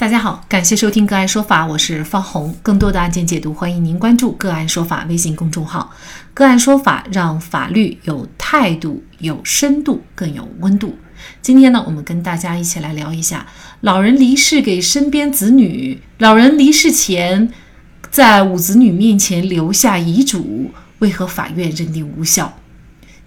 [0.00, 2.56] 大家好，感谢收听个案说法，我是方红。
[2.62, 5.92] 更多的案件解读，欢迎您关注个案说法微信公众号。
[6.32, 10.96] 个案说法让法律有态度、有深度、更有温度。
[11.42, 13.46] 今天呢，我们跟大家一起来聊一下，
[13.82, 17.52] 老人离世给身边子女，老人离世前
[18.10, 20.70] 在五子女面前留下遗嘱，
[21.00, 22.58] 为何法院认定无效？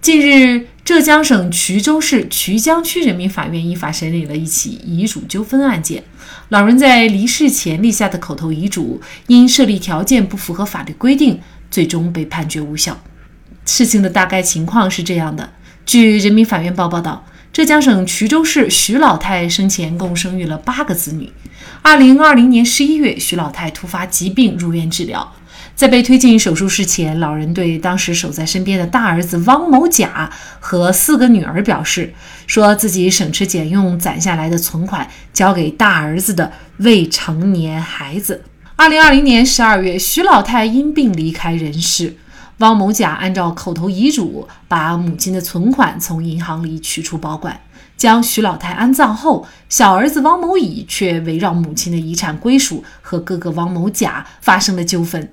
[0.04, 6.04] 近日，浙江省衢州市衢江区人民法院依法审理了一起遗嘱纠纷案件。
[6.50, 11.40] 老人在离世前立下的口头遗嘱，因设立条件不符合法律规定，
[11.70, 13.02] 最终被判决无效。
[13.64, 15.54] 事情的大概情况是这样的：
[15.86, 21.32] 据人民法院报报道，浙江省衢州市徐老太生前共生育了八个子女。
[21.80, 25.34] 二零二零年十一月，徐老太突发疾病入院治疗。
[25.76, 32.14] 在被推进手术室前，老人对当时守在身边的大儿子汪某甲和四个女儿表示，
[32.46, 38.44] 说自己省吃俭用攒下来的存款交给大儿子的未成年孩子。
[38.76, 42.16] 二零二零年十二月，徐老太因病离开人世，
[42.58, 47.60] 汪某甲按照口头遗嘱，把母亲的存款从银行里取出保管，
[47.96, 55.28] 将徐老太安葬后，小儿子汪某乙却围绕母亲的遗产归属和哥哥汪某甲发生了纠纷。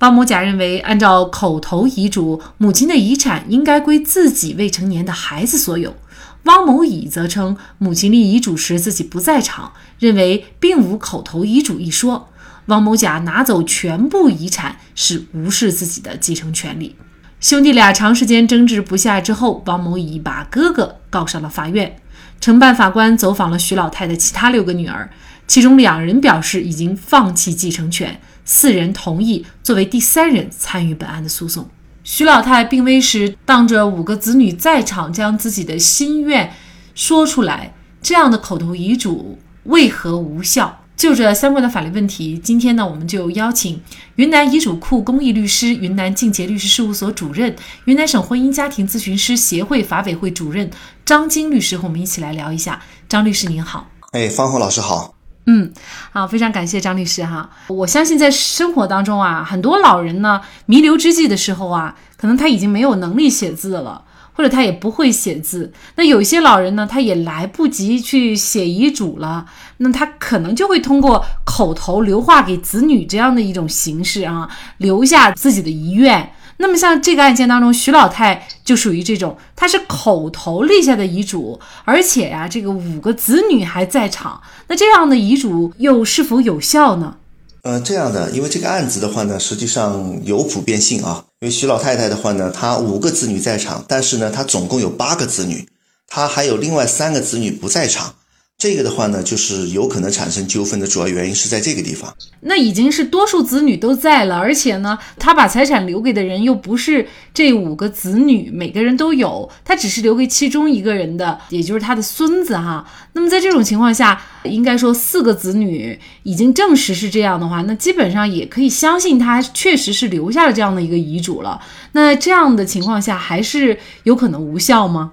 [0.00, 5.96] 汪某甲认为，按照口头遗嘱，母亲的遗产应该归自己未成年的孩子所有。
[6.44, 12.28] 汪某乙则称，母亲立遗嘱时自己不在场，认为并无口头遗嘱一说。
[12.66, 16.94] 汪某甲拿走全部遗产是无视自己的继承权利。
[17.40, 21.96] 兄弟俩长时间争执不下之后，汪某乙把哥哥告上了法院。
[22.40, 25.10] 承办法官走访了徐老太的其他六个女儿，
[25.48, 28.20] 其中两人表示已经放弃继承权。
[28.48, 31.68] 四人同意作为第三人参与本案的诉讼。
[32.02, 36.54] 徐老太病危时，当着五个子女在场，将自己的心愿
[36.94, 40.80] 说出来，这样的口头遗嘱为何无效？
[40.96, 43.80] 就这相关的法律问题，今天呢，我们就邀请
[44.16, 50.70] 云南遗嘱库公益律师、云南静杰律师事务所主任、云南省婚姻家庭咨询师协会法委会主任
[51.04, 52.80] 张晶律师和我们一起来聊一下。
[53.06, 55.17] 张律师您好，哎，方红老师好。
[55.50, 55.72] 嗯，
[56.12, 57.48] 好，非常感谢张律师哈。
[57.68, 64.02] 我相信在生活当中啊，很多老人呢弥留之际的时候啊，可能他已经没有能力写字了，
[64.34, 65.72] 或者他也不会写字。
[65.96, 69.46] 那有一些老人呢，他也来不及去写遗嘱了，
[69.78, 76.30] 那他可能就会通过口头留话给子女这样的一种形式啊，留下自己的遗愿。
[76.58, 87.16] 那么像这个案件当中，徐老太就属于这种，她是口头立下的遗嘱，而且呀，这个五个子女还在场，那这样的遗嘱又是否有效呢？
[87.62, 91.24] 呃，这样的，因为这个案子的话呢，实际上有普遍性啊。
[91.40, 95.68] 因为徐老太太的话呢，她五个子女在场，但是呢，她总共有八个子女，
[96.08, 98.14] 她还有另外三个子女不在场。
[98.58, 102.12] 这个的话呢，就是有可能产生纠纷的主要原因是在这个地方。
[102.40, 112.84] 那已经是多数子女都在了，而且呢，他把财产留给的人又不是这五个子女，每个人都有，他只是留给其中一个人的，也就是他的孙子哈。
[113.12, 121.60] 那么在这种情况下，应该说四个子女已经证实是这样的话，那基本上也可以相信他确实是留下了这样的一个遗嘱了。
[121.92, 125.12] 那这样的情况下，还是有可能无效吗？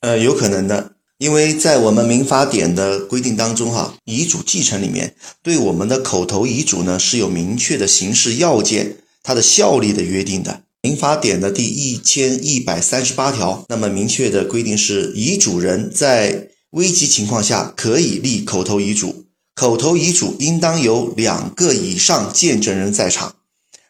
[0.00, 0.89] 呃，有可能的。
[1.20, 10.62] 因为在我们民法典的规定当中，哈，遗嘱继承里面对我们的口头遗嘱呢是有明确的形式要件，它的效力的约定的。
[10.80, 23.34] 民法典的第一千一百三十八条，那么明确的规定是，遗嘱人在危急情况下可以立口头遗嘱，口头遗嘱应当有两个以上见证人在场。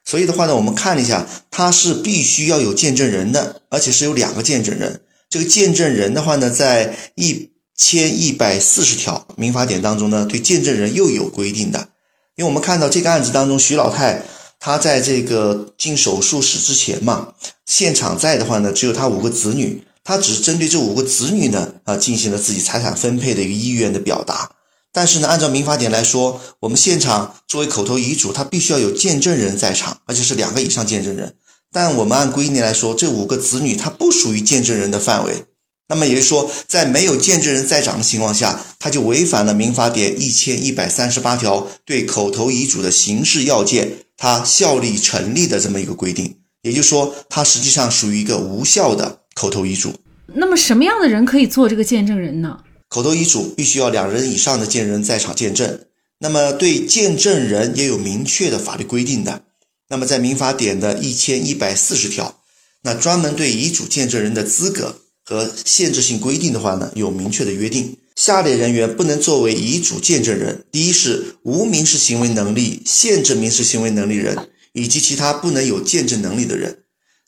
[0.05, 5.03] 所以的话呢，我们看了一下，它是必须要有见证人的，而且是有两个见证人。
[5.31, 11.89] 这个见证人的话呢，在一千一百四十条民法典当中呢，对见证人又有规定的。
[12.35, 14.25] 因为我们看到这个案子当中，徐老太
[14.59, 24.51] 她在这个进手术室之前嘛，现场在的话呢，只有她五个子女，她只是针对这五个子女呢啊，进行了自己财产分配的一个意愿的表达。
[24.93, 31.37] 但是呢，按照民法典来说，我们现场作为口头遗嘱，它必须要有见证人在场，而且是两个以上见证人。
[31.73, 35.45] 但我们按规定来说，这五个子女他不属于见证人的范围。
[35.89, 46.37] 那么也就是说，在没有见证人在场的情况下，他就违反了民法典一千一百三十八条对口头遗嘱的形式要件，它效力成立的这么一个规定。
[46.63, 49.93] 也就是说，它实际上属于一个无效的口头遗嘱。
[50.35, 52.59] 那么什么样的人可以做这个见证人呢？
[52.89, 55.81] 口头遗嘱必须要两人以上的见证人在场见证。
[56.21, 59.43] 那么对见证人也有明确的法律规定的。
[59.91, 62.41] 那么，在民法典的一千一百四十条，
[62.83, 67.99] 那专门对遗嘱见证人的资格和限制性规定的话呢，有明确的约定。
[68.15, 76.73] 下列人员不能作为遗嘱见证人：第一是无民事行为能力、限制民事行为能力人，以及其他不能有见证能力的人；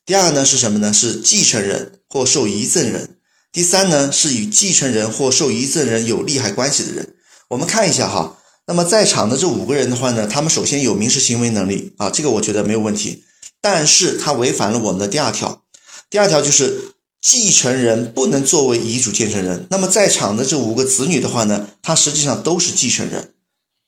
[0.06, 0.92] 第二呢是什么呢？
[0.92, 3.16] 是继承人或受遗赠人；
[3.50, 7.14] 第三呢是与继承人或受遗赠人有利害关系的人。
[7.48, 8.38] 我们看一下哈，
[8.72, 13.22] 那么在场的这五个人的话呢，他们首先有民事行为能力啊，这个我觉得没有问题，
[13.60, 15.62] 但是他违反了我们的第二条，
[16.08, 19.66] 第二条就是继承人不能作为遗嘱见证人。
[19.68, 23.34] 那么在场的这五个子女的话呢，他实际上都是继承人，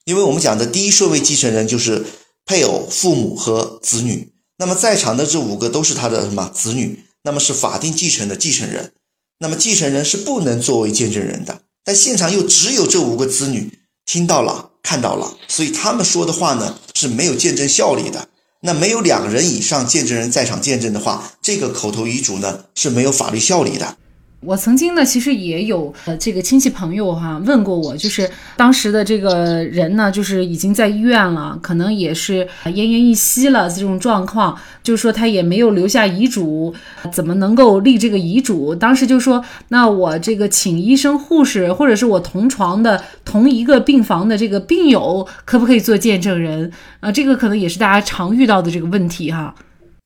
[0.04, 2.04] 因为我们讲的第一顺位继承人就是
[2.44, 4.34] 配偶、父母和子女。
[4.58, 7.04] 那么在场的这五个都是他的什么子女？
[7.22, 8.92] 那么是法定继承的继承人。
[9.38, 11.62] 那么继承人是不能作为见证人的。
[11.82, 18.28] 但现场又只有这五个子女听到了、看到了，所以他们说的话呢是没有见证效力的。
[18.60, 23.96] 那没有两人以上见证人在场见证的话，这个口头遗嘱呢是没有法律效力的。
[24.44, 36.74] 我曾经呢，其实也有呃这个亲戚朋友哈问过我，就是当时的这个人呢，就是已经在医院了，可能也是奄奄一息了这种状况，就是说他也没有留下遗嘱，
[37.12, 38.74] 怎么能够立这个遗嘱？
[38.74, 46.70] 当时就说，那我这个请医生、护士，或者是我同床的同一个病房的这个病友，可不可以做见证人？
[47.00, 49.54] 啊，这个可能也是大家常遇到的这个问题哈。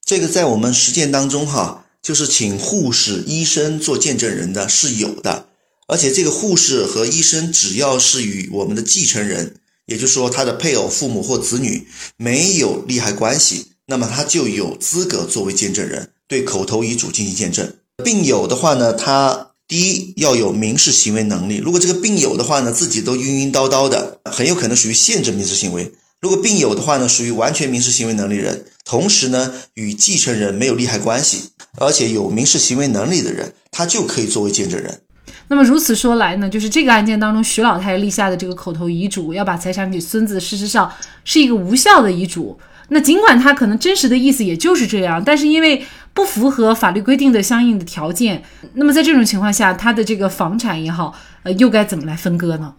[0.07, 1.85] 这个在我们实践当中哈。
[2.03, 5.49] 就是请护士、医生做见证人的是有的，
[5.87, 9.57] 而且这个护士和医生只要是与我们的继承人，
[9.87, 11.87] 也就是说他的配偶、父母或子女
[12.17, 17.75] 没有利害关系，那么他就有资格作为见证人，对口头遗嘱进行见证。
[18.05, 25.93] 病友的话呢，他第一要有民事行为能力，如果这个病友的话呢，自己都晕晕叨叨的，很有可能属于限制民事行为。
[26.21, 35.01] 如果病友的话呢，属于完全民事行为能力人，同时呢与继承人没有利害关系，而且有民事行为能力的人，他就可以作为见证人。
[35.49, 40.91] 那么如此说来呢，就是这个案件当中，徐老太太立下的这个口头遗嘱，要把财产给孙子，事实上
[41.25, 42.59] 是一个无效的遗嘱。
[42.91, 45.85] 那尽管他可能真实的意思也就是这样，但是因为
[46.15, 48.43] 不符合法律规定的相应的条件，
[48.75, 52.75] 那么在这种情况下，他的这个房产也好，呃，又该怎么来分割呢？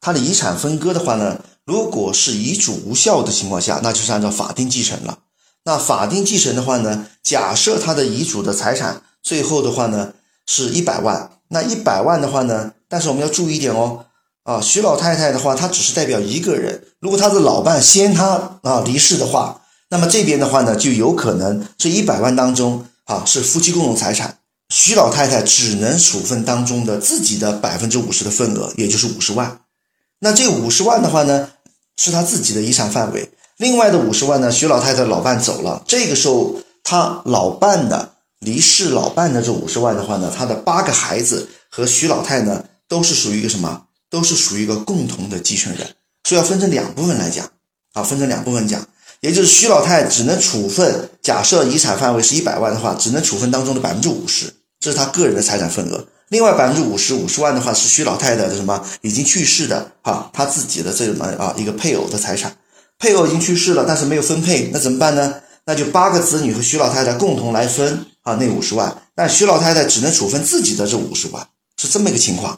[0.00, 1.40] 他的遗产分割的话呢？
[1.64, 5.18] 如果是遗嘱无效的情况下，那就是按照法定继承了。
[5.64, 10.12] 那法定继承的话呢，假设他的遗嘱的财产最后的话呢
[10.46, 14.06] 是一百万，那一百万的话呢，但是我们要注意一点哦，
[14.42, 16.82] 啊，徐老太太的话，她只是代表一个人。
[16.98, 24.38] 如果她的老伴先她啊离世的话，那么这边的话呢，就有可能这一百万当中啊是夫妻共同财产，
[24.68, 29.60] 徐老太太只能处分当中的自己的百分之五十的份额，也就是五十万。
[30.18, 31.50] 那这五十万的话呢，
[31.96, 33.30] 是他自己的遗产范围。
[33.62, 38.10] 另外的五十万呢，徐老太太老伴走了，这个时候她老伴的
[38.40, 43.84] 离世，老伴的这五十万的话呢，她的八个孩子和徐老太呢，都是属于一个什么？
[44.10, 45.86] 都是属于一个共同的继承人，
[46.24, 47.48] 所以要分成两部分来讲
[47.92, 48.84] 啊，分成两部分讲，
[49.20, 56.04] 也就是徐老太只能处分，假设遗产范围是一百万的话，只能处分当中的百分之五十，这是他个人的财产份额。
[56.30, 58.84] 另外百分之五十五十万的话是徐老太的什么？
[59.02, 61.26] 已经去世的哈，他自己的这么？
[61.38, 62.52] 啊一个配偶的财产，
[63.02, 65.34] 配偶已经去世了，但是没有分配，那怎么办呢？
[65.66, 71.44] 那就八个子女和徐老太太共同来分啊那五十万，但徐老太太只能处分自己的这五十万，
[71.76, 72.56] 是这么一个情况。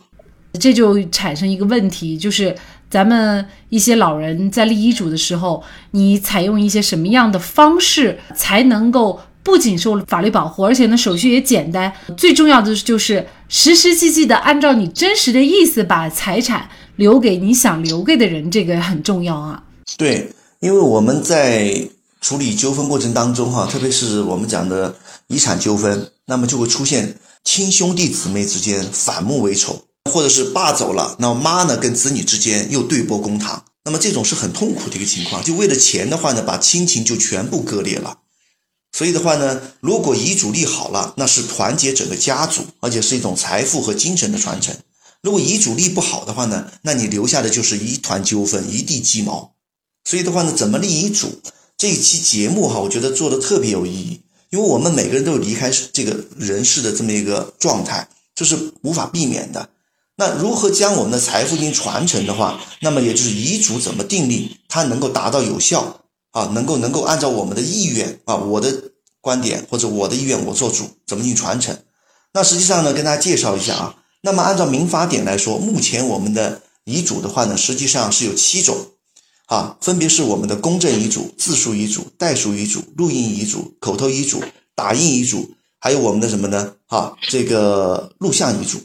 [0.61, 2.55] 这就产生一个问题，就是
[2.91, 9.19] 咱们一些老人在立遗嘱的时候，你采用一些什么样的方式才能够？
[9.43, 11.93] 不仅受法律保护，而且呢手续也简单。
[12.17, 19.63] 最重要的就是实实际际的按照你真实的意思把财产留给你想留给的人，这个很重要啊。
[19.96, 21.88] 对，因为我们在
[22.20, 24.96] 处理纠纷过程当中哈，特别是我们讲的
[25.29, 35.44] 遗产纠纷，那么就会出现亲兄弟姊妹之间反目为仇，或者是爸走了，那妈呢跟子女之间又对簿公堂，那么这种是很痛苦的一个情况。
[35.44, 38.19] 就为了钱的话呢，把亲情就全部割裂了。
[38.93, 44.74] 所以的话呢，如果遗嘱立好了，那是团结整个家族，而且是一种财富和精神的传承。
[45.20, 49.54] 如果遗嘱立不好的话呢，那你留下的就是一团纠纷，一地鸡毛。
[50.05, 51.41] 所以的话呢，怎么立遗嘱？
[51.77, 54.20] 这一期节目哈，我觉得做的特别有意义，
[54.51, 59.69] 因为我们每个人都有离开这个人世的这么一个状态，这是无法避免的。
[60.17, 66.01] 那如何将我们的财富进行传承的话，那么也就是遗嘱怎么订立，它能够达到有效。
[66.34, 71.79] 啊，能够能够按照我们的意愿啊，我的观点或者我的意愿，我做主，怎么进行传承？
[72.32, 73.94] 那实际上呢，跟大家介绍一下啊。
[74.23, 78.77] 那么按照民法典来说，目前我们的遗嘱的话呢，实际上是有七种
[79.46, 84.43] 啊，分别是我们的公证遗嘱、自书遗嘱、代书遗嘱、录音遗嘱、口头遗嘱、
[84.74, 86.72] 打印遗嘱，还有我们的什么呢？
[86.86, 88.81] 啊，这个录像遗嘱。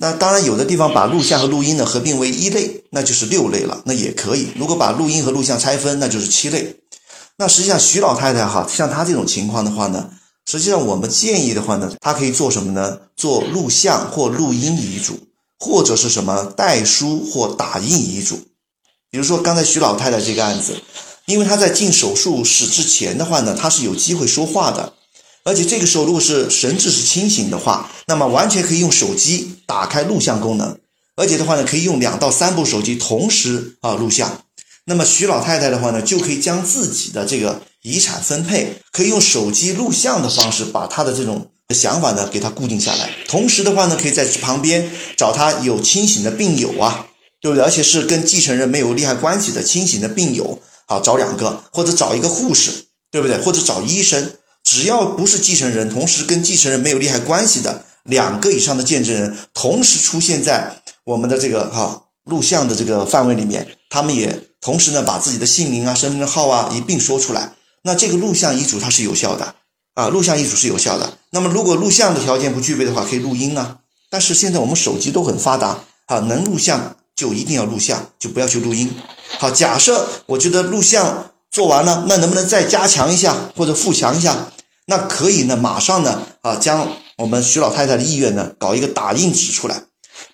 [0.00, 4.48] 那当然，有的地方把录像和录音呢合并为一类，那就是六类了，那也可以。
[4.56, 6.76] 如果把录音和录像拆分，那就是七类。
[7.36, 10.10] 那实际上，徐老太太哈，像她这种情况的话呢，
[10.46, 12.98] 实际上我们建议的话呢，她可以做什么呢？
[13.16, 15.18] 做录像或录音遗嘱，
[15.58, 18.40] 或者是什么代书或打印遗嘱。
[19.10, 20.80] 比如说刚才徐老太太这个案子，
[21.26, 24.94] 因为她在进手术室之前的话呢，她是有机会说话的。
[25.44, 30.78] 而且这个时候，如果是神志是清醒的话，那么完全可以用手机打开录像功能，
[31.16, 34.42] 而且的话呢，可以用两到三部手机同时啊录像。
[34.84, 43.10] 那么徐老太太的话呢，就可以将自己的这个遗产分配，可以用手机录像的方式，把她的这种想法呢给她固定下来。
[43.26, 47.06] 同时的话呢，可以在旁边找她有清醒的病友啊，
[47.40, 47.64] 对不对？
[47.64, 53.38] 而且是跟继承人没有利害关系的清醒的病友，好找两个，或者找一个护士，对不对？
[53.38, 54.32] 或者找医生。
[54.64, 67.52] 只要不是继承人，同时跟继承人没有利害关系的两个以上的见证人，同时出现在我们的这个哈录像的这个范围里面，他们也同时呢把自己的姓名啊、身份证号啊一并说出来，
[67.82, 69.54] 那这个录像遗嘱它是有效的
[69.94, 71.16] 啊，录像遗嘱是有效的。
[71.30, 73.78] 那么如果录像的条件不具备的话，可以录音啊。
[74.10, 78.88] 但是现在我们手机都很发达啊，能录像就一定要录像，就不要去录音。
[79.40, 84.52] 好，假设我觉得录像做完了，那能不能再加强一下或者附强一下？
[84.86, 89.82] 那可以呢，马上呢，啊，将我们徐老太太的意愿呢，搞一个打印纸出来，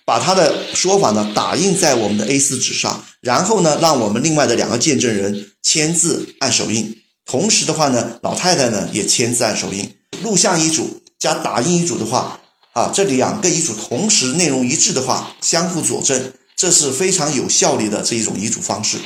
[0.05, 9.91] 把她的说法呢打印在我们的 A4 纸上，然后呢，让我们另外的两个见证人签字按手印，同时的话呢，老太太呢也签字按手印。
[10.21, 12.39] 录像遗嘱加打印遗嘱的话，
[12.73, 18.97] 啊，这两个遗嘱同时内容一致的话，相互佐证，这是非常有效率的这一种遗嘱方式。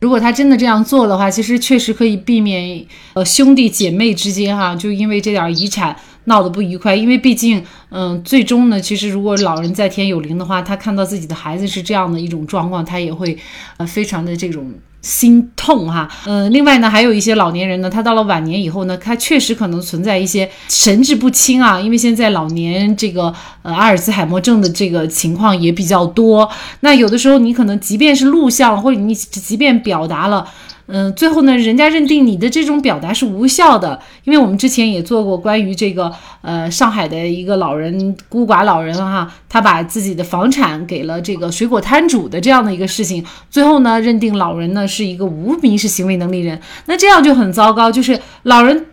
[0.00, 5.94] 如果他真的这样做的话，其实确实可以避免呃兄弟姐妹之间哈，就因为这点遗产
[6.24, 6.94] 闹得不愉快。
[6.94, 13.36] 因为毕竟，嗯，最终呢，其实如果老人在天有灵的话，他看到自己的孩子是这样的一种状况，他也会
[13.76, 14.72] 呃非常的这种。
[15.04, 23.32] 心痛哈，嗯，另外呢，还有一些老年人呢，他到了晚年以后呢，他确实可能存在一些神志不清啊，因为现在老年这个
[23.62, 26.50] 呃阿尔兹海默症的这个情况也比较多。
[26.80, 30.48] 那有的时候你可能即便是录像，或者你即便表达了。
[30.86, 36.12] 嗯，最后呢，人家认定你的这种表达是无效的，因为我们之前也做过关于这个，
[36.42, 48.86] 呃，上海的一个老人孤寡老人哈，他把自己的房产给了这个水果摊主的这样的一个事情，最后呢，认定老人呢是一个无民事行为能力人，那这样就很糟糕，就是老人。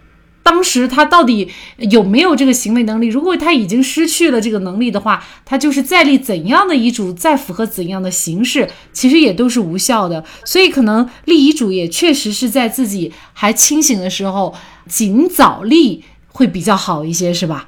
[0.43, 3.07] 当时他到底有没有这个行为能力？
[3.07, 10.23] 如果他已经失去了这个能力的话，他就是再立怎样的遗嘱，再符合怎样的形式，其实也都是无效的。
[10.45, 14.53] 所以可能立遗嘱也确实是在自己还清醒的时候，
[14.87, 17.67] 尽早立会比较好一些，是吧？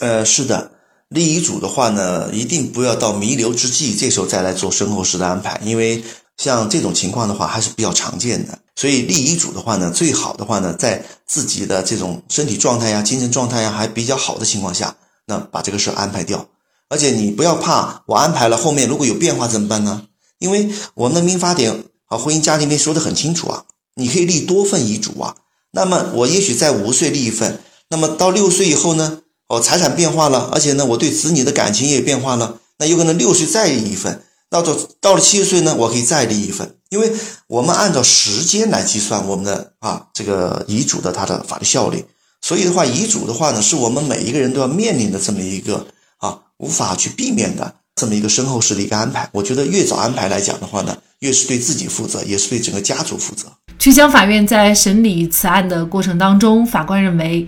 [0.00, 0.72] 呃，是的，
[1.08, 6.02] 立遗嘱的话呢，一定不要到弥留之际，这时候再来做身后事的安排，因为
[6.36, 8.58] 像这种情况的话，还是比较常见的。
[8.76, 16.48] 所以立遗嘱的话呢，最好的话呢，在自己的这种身体状态呀、精神状态呀还比较好的情况下，那把这个事安排掉。
[16.88, 20.02] 而且你不要怕，我安排了后面如果有变化怎么办呢？
[20.38, 23.64] 因为我们的民法典和婚姻家庭里面说的很清楚啊，
[23.94, 25.36] 你可以立多份遗嘱啊。
[25.70, 34.22] 那么我也许在五岁立一份，那么到六岁以后呢，哦财产变化了，而且呢我对子女的感情也变化了，那有可能六岁再立一份。
[34.54, 37.10] 到到到了七十岁呢，我可以再立一份，因为
[37.48, 42.04] 我们按照时间来计算我们的啊这个遗嘱的它的法律效力，
[42.40, 45.84] 所以的话，遗嘱的话呢，是我们每一个人都要面临的这么一个
[46.18, 49.28] 啊无法去避免的这么一个身后事的一个安排。
[49.32, 53.48] 我觉得越早安排来讲的话呢，越是对自己负责，也是对整个家族负责。
[53.80, 57.44] 曲江法院在审理此案的过程当中，法官认为，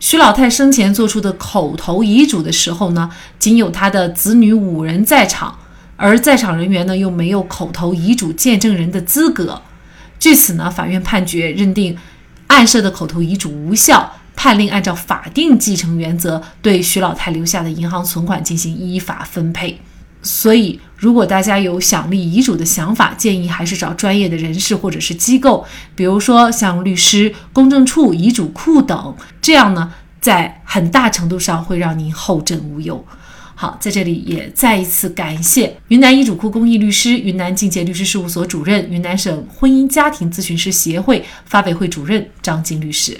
[0.00, 5.56] 徐老太生前做出的口头遗嘱的时候呢，仅有他的子女五人在场。
[5.98, 9.60] 而在场人员呢，又没有口头遗嘱见证人的资格。
[10.20, 11.98] 据此呢，法院判决认定
[12.46, 19.80] 案涉的口头遗嘱无效，判令按照法定继承原则对徐老太留下的银行存款进行依法分配。
[20.22, 33.04] 所以，如果大家有想立遗嘱的想法，建议还是找专业的人士或者是机构，比如说像律师、公证处、遗嘱库等，这样呢，在很大程度上会让您后枕无忧。
[33.60, 43.18] 好，在这里也再一次感谢云南遗嘱库公益律师、云南境界律师事务所主任、云南省婚姻家庭咨询师协会发委会主任张晶律师。